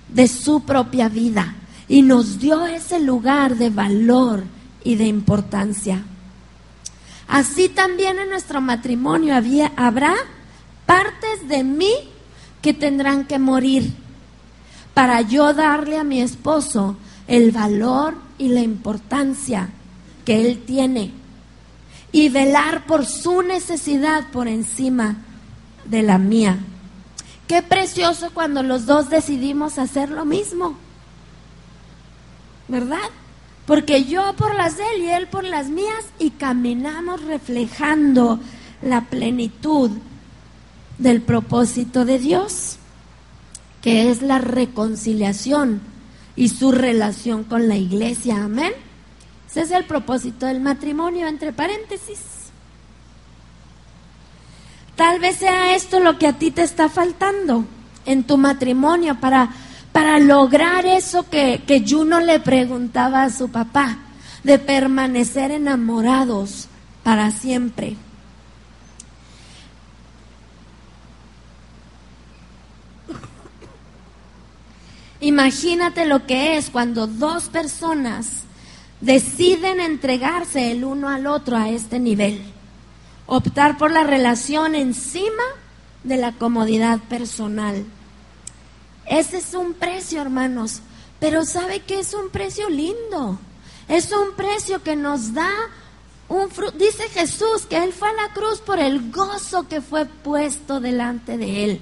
[0.08, 1.56] de su propia vida
[1.88, 4.44] y nos dio ese lugar de valor
[4.84, 6.02] y de importancia.
[7.26, 9.34] Así también en nuestro matrimonio
[9.76, 10.14] habrá
[10.88, 11.92] partes de mí
[12.62, 13.92] que tendrán que morir
[14.94, 16.96] para yo darle a mi esposo
[17.26, 19.68] el valor y la importancia
[20.24, 21.12] que él tiene
[22.10, 25.18] y velar por su necesidad por encima
[25.84, 26.58] de la mía.
[27.46, 30.78] Qué precioso cuando los dos decidimos hacer lo mismo,
[32.66, 33.10] ¿verdad?
[33.68, 38.40] porque yo por las de él y él por las mías y caminamos reflejando
[38.80, 39.90] la plenitud
[40.98, 42.76] del propósito de Dios,
[43.82, 45.80] que es la reconciliación
[46.36, 48.44] y su relación con la iglesia.
[48.44, 48.72] Amén.
[49.48, 52.18] Ese es el propósito del matrimonio, entre paréntesis.
[54.96, 57.64] Tal vez sea esto lo que a ti te está faltando
[58.04, 59.50] en tu matrimonio para
[59.98, 63.98] para lograr eso que, que Juno le preguntaba a su papá,
[64.44, 66.68] de permanecer enamorados
[67.02, 67.96] para siempre.
[75.20, 78.44] Imagínate lo que es cuando dos personas
[79.00, 82.40] deciden entregarse el uno al otro a este nivel,
[83.26, 85.42] optar por la relación encima
[86.04, 87.84] de la comodidad personal.
[89.06, 90.82] Ese es un precio, hermanos.
[91.18, 93.40] Pero ¿sabe que es un precio lindo?
[93.88, 95.50] Es un precio que nos da
[96.28, 96.78] un fruto.
[96.78, 101.36] Dice Jesús que Él fue a la cruz por el gozo que fue puesto delante
[101.36, 101.80] de Él.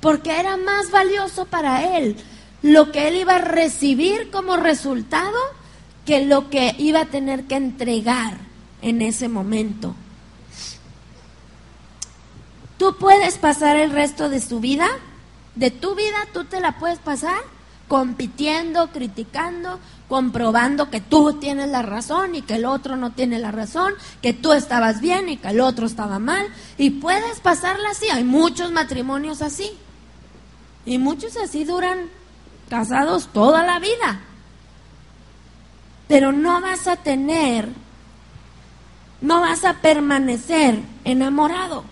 [0.00, 2.16] porque era más valioso para él
[2.64, 5.38] lo que él iba a recibir como resultado
[6.06, 8.38] que lo que iba a tener que entregar
[8.80, 9.94] en ese momento.
[12.78, 14.88] Tú puedes pasar el resto de su vida,
[15.54, 17.36] de tu vida, tú te la puedes pasar
[17.86, 23.50] compitiendo, criticando, comprobando que tú tienes la razón y que el otro no tiene la
[23.50, 23.92] razón,
[24.22, 26.46] que tú estabas bien y que el otro estaba mal.
[26.78, 28.08] Y puedes pasarla así.
[28.08, 29.70] Hay muchos matrimonios así.
[30.86, 32.08] Y muchos así duran
[32.74, 34.20] casados toda la vida.
[36.08, 37.68] Pero no vas a tener,
[39.20, 41.84] no vas a permanecer enamorado.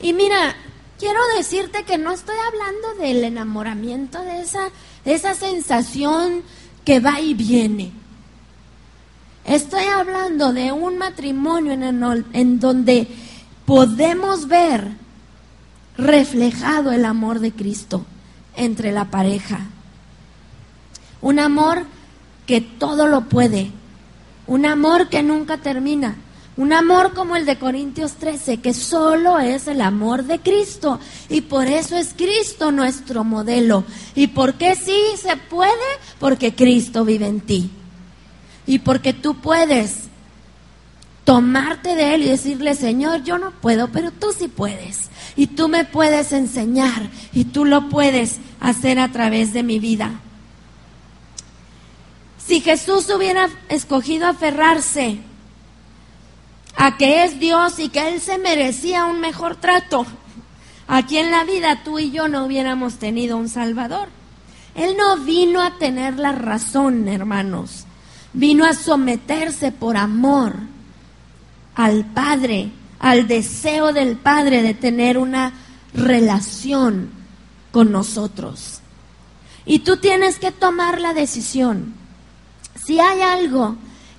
[0.00, 0.54] Y mira,
[0.96, 4.68] quiero decirte que no estoy hablando del enamoramiento, de esa,
[5.04, 6.44] esa sensación
[6.84, 7.90] que va y viene.
[9.44, 13.08] Estoy hablando de un matrimonio en, en donde
[13.66, 14.92] podemos ver
[15.96, 18.06] reflejado el amor de Cristo
[18.60, 19.66] entre la pareja.
[21.22, 21.84] Un amor
[22.46, 23.70] que todo lo puede.
[24.46, 26.16] Un amor que nunca termina.
[26.56, 31.00] Un amor como el de Corintios 13, que solo es el amor de Cristo.
[31.28, 33.84] Y por eso es Cristo nuestro modelo.
[34.14, 35.72] ¿Y por qué sí se puede?
[36.18, 37.70] Porque Cristo vive en ti.
[38.66, 40.10] Y porque tú puedes
[41.24, 45.08] tomarte de Él y decirle, Señor, yo no puedo, pero tú sí puedes.
[45.36, 50.12] Y tú me puedes enseñar y tú lo puedes hacer a través de mi vida.
[52.38, 55.18] Si Jesús hubiera escogido aferrarse
[56.76, 60.06] a que es Dios y que Él se merecía un mejor trato,
[60.86, 64.08] aquí en la vida tú y yo no hubiéramos tenido un Salvador.
[64.74, 67.86] Él no vino a tener la razón, hermanos.
[68.32, 70.54] Vino a someterse por amor
[71.74, 75.52] al Padre, al deseo del Padre de tener una
[75.92, 77.19] relación
[77.72, 78.80] con nosotros.
[79.64, 81.94] Y tú tienes que tomar la decisión.
[82.84, 83.76] Si hay algo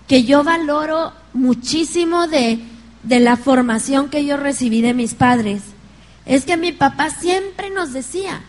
[0.07, 2.59] que yo valoro muchísimo de,
[3.03, 5.63] de la formación que yo recibí de mis padres,
[6.25, 8.41] es que mi papá siempre nos decía,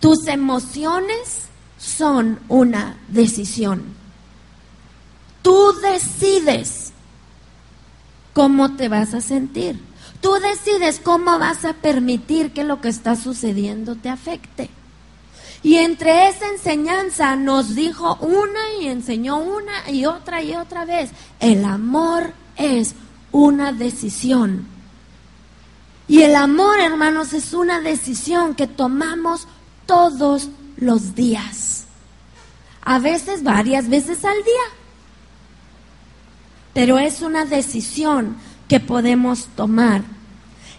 [0.00, 1.46] tus emociones
[1.78, 3.82] son una decisión.
[5.42, 6.92] Tú decides
[8.32, 9.80] cómo te vas a sentir.
[10.22, 14.70] Tú decides cómo vas a permitir que lo que está sucediendo te afecte.
[15.64, 21.10] Y entre esa enseñanza nos dijo una y enseñó una y otra y otra vez,
[21.40, 22.94] el amor es
[23.32, 24.66] una decisión.
[26.06, 29.48] Y el amor, hermanos, es una decisión que tomamos
[29.86, 31.86] todos los días.
[32.84, 34.76] A veces, varias veces al día.
[36.74, 38.36] Pero es una decisión
[38.72, 40.00] que podemos tomar.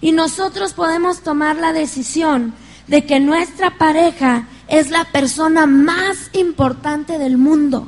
[0.02, 2.56] Y nosotros podemos tomar la decisión
[2.88, 7.86] de que nuestra pareja es la persona más importante del mundo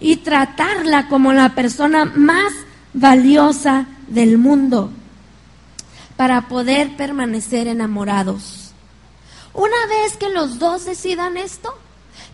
[0.00, 2.52] y tratarla como la persona más
[2.92, 4.90] valiosa del mundo
[6.18, 8.72] para poder permanecer enamorados.
[9.54, 11.74] Una vez que los dos decidan esto,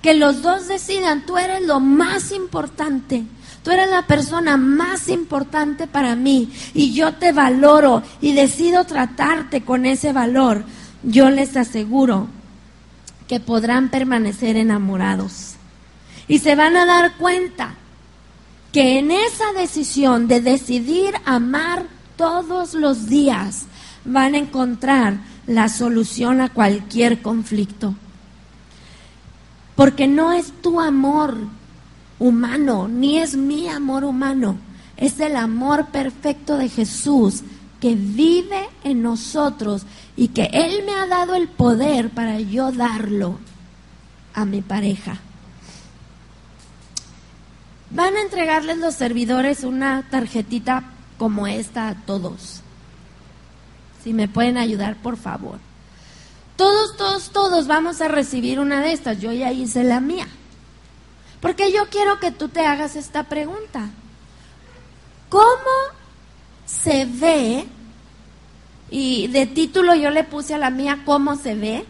[0.03, 3.23] que los dos decidan, tú eres lo más importante,
[3.63, 9.63] Tú eres la persona más importante para mí y yo te valoro y decido tratarte
[9.63, 10.65] con ese valor.
[11.05, 12.27] Yo les aseguro
[13.29, 15.55] que podrán permanecer enamorados.
[16.27, 17.75] Y se van a dar cuenta
[18.73, 21.85] que en esa decisión de decidir amar
[22.17, 23.67] todos los días
[24.05, 27.95] van a encontrar la solución a cualquier conflicto.
[29.77, 31.37] Porque no es tu amor
[32.23, 34.57] humano, ni es mi amor humano,
[34.97, 37.43] es el amor perfecto de Jesús
[37.81, 39.83] que vive en nosotros
[40.17, 43.39] y que Él me ha dado el poder para yo darlo
[44.35, 45.19] a mi pareja.
[47.91, 50.85] Van a entregarles los servidores una tarjetita
[51.19, 52.61] como esta a todos.
[54.05, 55.59] Si me pueden ayudar, por favor.
[56.57, 59.21] Todos, todos, todos vamos a recibir una de estas.
[59.21, 60.29] Yo ya hice la mía.
[61.43, 63.91] Porque yo quiero que tú te hagas esta pregunta.
[65.29, 65.75] ¿Cómo
[66.65, 67.67] se ve?
[68.91, 71.85] Y de título yo le puse a la mía ¿Cómo se ve?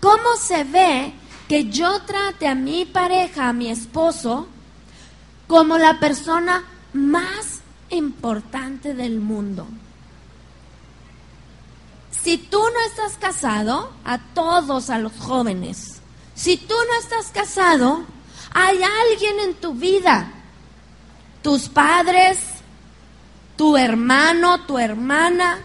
[0.00, 1.12] ¿Cómo se ve
[1.46, 4.48] que yo trate a mi pareja, a mi esposo,
[5.46, 9.68] como la persona más importante del mundo?
[12.10, 16.00] Si tú no estás casado, a todos, a los jóvenes,
[16.34, 18.04] si tú no estás casado,
[18.52, 20.30] hay alguien en tu vida,
[21.42, 22.38] tus padres,
[23.56, 25.58] tu hermano, tu hermana,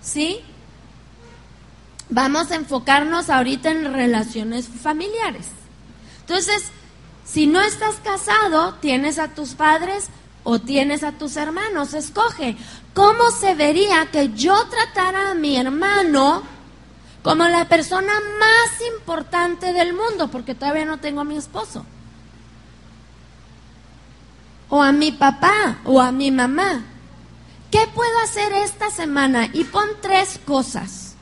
[0.00, 0.42] ¿sí?
[2.14, 5.46] vamos a enfocarnos ahorita en relaciones familiares.
[6.20, 6.64] Entonces,
[7.24, 10.08] si no estás casado, tienes a tus padres
[10.42, 12.56] o tienes a tus hermanos, escoge.
[12.94, 16.42] ¿Cómo se vería que yo tratara a mi hermano
[17.24, 20.28] como la persona más importante del mundo?
[20.28, 21.86] Porque todavía no tengo a mi esposo.
[24.68, 26.84] O a mi papá o a mi mamá.
[27.70, 29.48] ¿Qué puedo hacer esta semana?
[29.54, 31.14] Y pon tres cosas.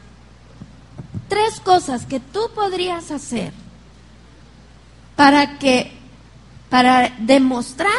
[1.29, 3.53] Tres cosas que tú podrías hacer
[5.15, 5.93] para que
[6.69, 7.93] para demostrar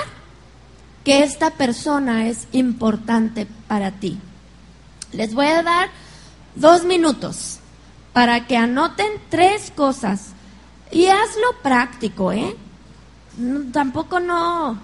[1.06, 4.20] que esta persona es importante para ti.
[5.14, 5.90] Les voy a dar
[6.56, 7.60] dos minutos
[8.14, 10.30] para que anoten tres cosas
[10.92, 12.56] y hazlo práctico, ¿eh?
[13.72, 14.80] tampoco no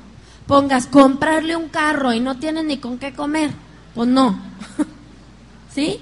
[0.50, 3.52] pongas comprarle un carro y no tienes ni con qué comer.
[3.94, 4.40] Pues no.
[5.74, 6.02] ¿Sí?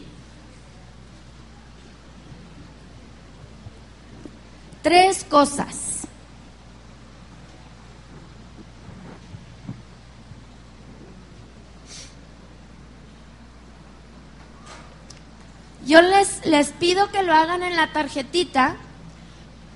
[4.82, 5.96] Tres cosas.
[15.88, 18.75] Yo les, les pido que lo hagan en la tarjetita,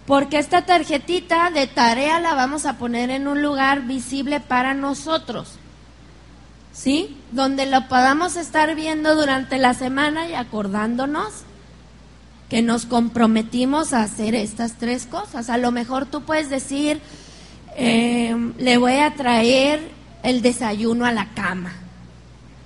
[0.05, 5.53] porque esta tarjetita de tarea la vamos a poner en un lugar visible para nosotros,
[6.73, 7.17] ¿sí?
[7.31, 11.31] Donde lo podamos estar viendo durante la semana y acordándonos
[12.49, 15.49] que nos comprometimos a hacer estas tres cosas.
[15.49, 16.99] A lo mejor tú puedes decir,
[17.77, 19.79] eh, le voy a traer
[20.23, 21.71] el desayuno a la cama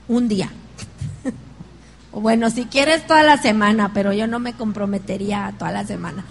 [0.07, 0.49] un día.
[2.15, 6.23] Bueno, si quieres toda la semana, pero yo no me comprometería toda la semana.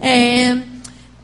[0.00, 0.64] Eh,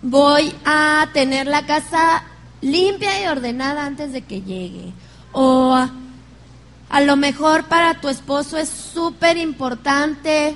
[0.02, 2.22] voy a tener la casa
[2.60, 4.92] limpia y ordenada antes de que llegue.
[5.32, 10.54] O a, lo mejor para tu esposo es súper importante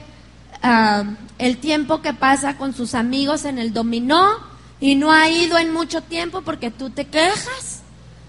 [0.63, 1.03] ah,
[1.39, 4.37] el tiempo que pasa con sus amigos en el dominó
[4.79, 7.83] y no ha ido en mucho tiempo porque tú te quejas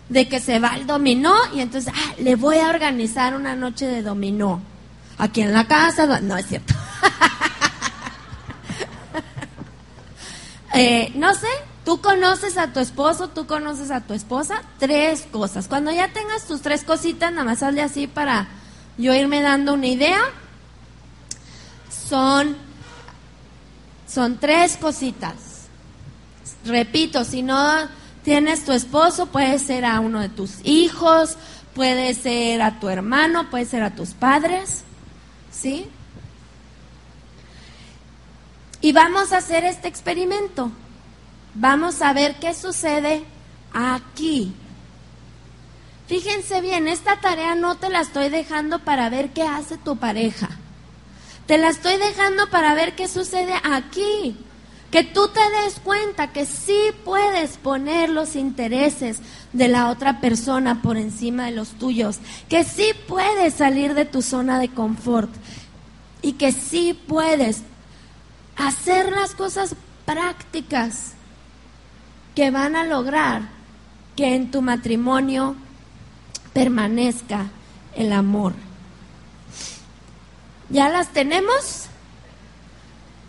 [0.10, 3.86] de que se va el dominó y entonces ah, le voy a organizar una noche
[3.86, 4.60] de dominó
[5.20, 6.74] aquí en la casa, no es cierto.
[10.72, 11.48] Eh, no sé,
[11.84, 15.68] tú conoces a tu esposo, tú conoces a tu esposa, tres cosas.
[15.68, 18.48] Cuando ya tengas tus tres cositas, nada más hazle así para
[18.96, 20.20] yo irme dando una idea.
[22.08, 22.56] Son,
[24.08, 25.34] son tres cositas.
[26.66, 27.90] Repito, si no
[28.24, 31.36] tienes tu esposo, puede ser a uno de tus hijos,
[31.74, 34.84] puede ser a tu hermano, puede ser a tus padres.
[35.60, 35.88] ¿Sí?
[38.82, 40.72] Y vamos a hacer este experimento.
[41.54, 43.24] Vamos a ver qué sucede
[43.74, 44.54] aquí.
[46.08, 50.50] Fíjense bien, esta tarea no te la estoy dejando para ver qué hace tu pareja.
[51.46, 54.38] Te la estoy dejando para ver qué sucede aquí.
[54.92, 59.20] Que tú te des cuenta que sí puedes poner los intereses
[59.54, 62.18] de la otra persona por encima de los tuyos.
[62.50, 65.30] Que sí puedes salir de tu zona de confort.
[66.22, 67.62] Y que sí puedes
[68.56, 71.14] hacer las cosas prácticas
[72.36, 73.44] que van a lograr
[74.16, 75.56] que en tu matrimonio
[76.54, 77.48] permanezca
[77.96, 78.54] el amor.
[80.70, 81.86] ¿Ya las tenemos?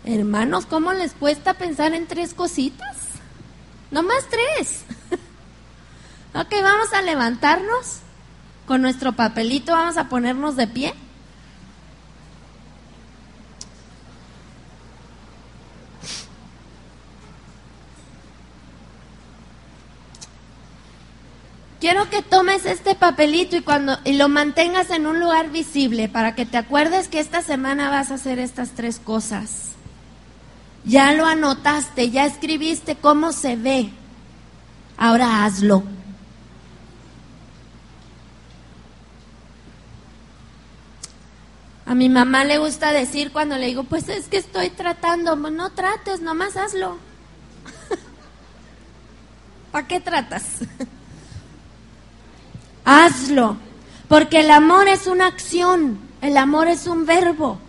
[0.03, 2.97] Hermanos, ¿cómo les cuesta pensar en tres cositas?
[3.91, 4.83] No más tres.
[6.33, 7.97] ok, vamos a levantarnos
[8.65, 10.93] con nuestro papelito, vamos a ponernos de pie.
[21.81, 26.35] Quiero que tomes este papelito y cuando y lo mantengas en un lugar visible para
[26.35, 29.71] que te acuerdes que esta semana vas a hacer estas tres cosas.
[30.85, 33.89] Ya lo anotaste, ya escribiste cómo se ve.
[34.95, 35.83] Ahora hazlo.
[41.87, 45.71] A mi mamá le gusta decir cuando le digo, pues es que estoy tratando, no
[45.71, 46.99] trates, nomás hazlo.
[49.71, 50.45] ¿Para qué tratas?
[52.85, 53.57] Hazlo,
[54.07, 57.59] porque el amor es una acción, el amor es un verbo,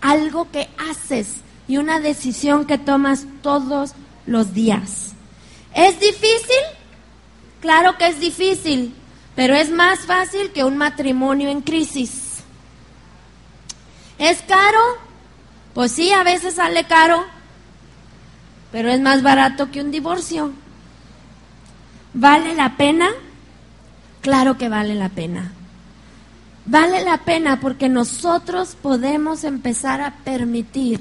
[0.00, 1.36] algo que haces
[1.68, 3.94] y una decisión que tomas todos
[4.26, 5.12] los días.
[5.74, 6.62] ¿Es difícil?
[7.60, 8.94] Claro que es difícil,
[9.34, 12.42] pero es más fácil que un matrimonio en crisis.
[14.18, 14.80] ¿Es caro?
[15.74, 17.24] Pues sí, a veces sale caro,
[18.70, 20.52] pero es más barato que un divorcio.
[22.14, 23.08] ¿Vale la pena?
[24.22, 25.52] Claro que vale la pena.
[26.64, 31.00] Vale la pena porque nosotros podemos empezar a permitir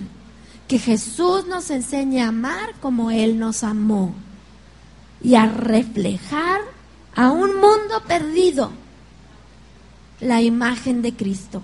[0.67, 4.15] que Jesús nos enseñe a amar como Él nos amó
[5.23, 6.61] y a reflejar
[7.15, 8.71] a un mundo perdido
[10.19, 11.61] la imagen de Cristo.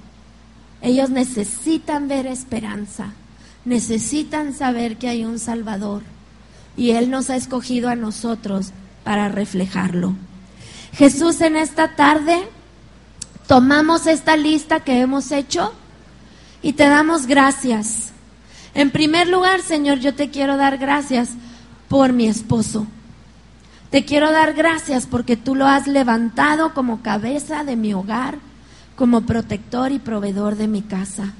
[0.81, 3.13] Ellos necesitan ver esperanza,
[3.65, 6.03] necesitan saber que hay un Salvador
[6.75, 10.15] y Él nos ha escogido a nosotros para reflejarlo.
[10.93, 12.47] Jesús, en esta tarde
[13.47, 15.73] tomamos esta lista que hemos hecho
[16.61, 18.11] y te damos gracias.
[18.73, 21.29] En primer lugar, Señor, yo te quiero dar gracias
[21.87, 22.85] por mi esposo.
[23.89, 28.37] Te quiero dar gracias porque tú lo has levantado como cabeza de mi hogar,
[28.95, 31.33] como protector y proveedor de mi casa.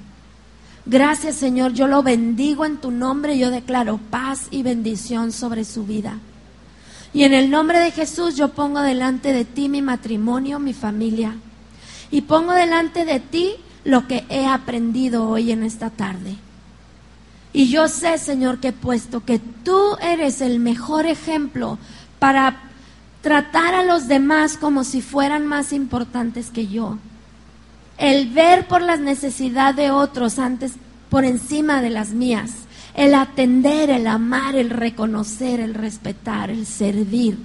[0.86, 5.86] Gracias Señor, yo lo bendigo en tu nombre, yo declaro paz y bendición sobre su
[5.86, 6.18] vida.
[7.18, 11.36] Y en el nombre de Jesús yo pongo delante de ti mi matrimonio, mi familia.
[12.12, 16.36] Y pongo delante de ti lo que he aprendido hoy en esta tarde.
[17.54, 21.80] Y yo sé, Señor, que puesto que tú eres el mejor ejemplo
[22.20, 22.60] para
[23.24, 27.00] tratar a los demás como si fueran más importantes que yo.
[27.98, 30.74] El ver por las necesidades de otros antes
[31.10, 32.67] por encima de las mías.
[32.98, 37.38] El atender, el amar, el reconocer, el respetar, el servir.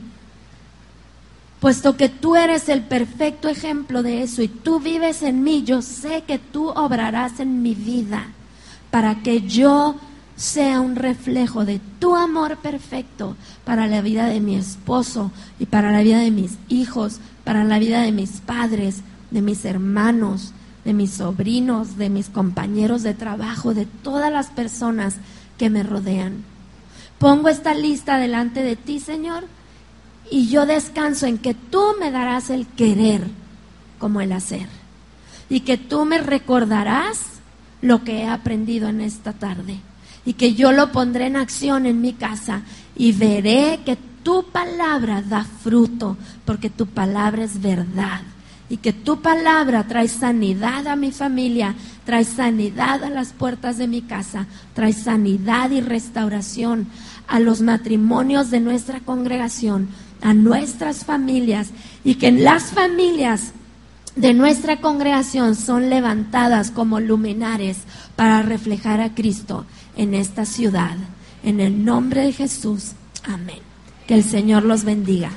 [1.61, 5.81] Puesto que tú eres el perfecto ejemplo de eso y tú vives en mí, yo
[5.81, 8.27] sé que tú obrarás en mi vida
[8.91, 9.95] para que yo
[10.35, 15.31] sea un reflejo de tu amor perfecto para la vida de mi esposo
[15.61, 19.65] y para la vida de mis hijos, para la vida de mis padres, de mis
[19.65, 20.53] hermanos,
[20.85, 25.15] de mis sobrinos, de mis compañeros de trabajo, de todas las personas
[25.63, 26.43] que me rodean.
[27.21, 29.45] Pongo esta lista delante de ti, Señor,
[30.29, 33.23] y yo descanso en que tú me darás el querer
[34.01, 34.67] como el hacer,
[35.49, 37.21] y que tú me recordarás
[37.81, 39.79] lo que he aprendido en esta tarde
[40.25, 42.63] y que yo lo pondré en acción en mi casa
[42.97, 48.23] y veré que tu palabra da fruto, porque tu palabra es verdad.
[48.73, 51.75] Y que tu palabra trae sanidad a mi familia,
[52.07, 56.87] trae sanidad a las puertas de mi casa, trae sanidad y restauración
[57.29, 59.89] a los matrimonios de nuestra congregación,
[60.23, 61.69] a nuestras familias,
[62.03, 63.53] y que en las familias
[64.17, 67.77] de nuestra congregación son levantadas como luminares
[68.17, 69.67] para reflejar a Cristo
[69.99, 70.97] en esta ciudad.
[71.45, 72.93] En el nombre de Jesús.
[73.25, 73.59] Amén.
[74.07, 75.31] Que el Señor los bendiga.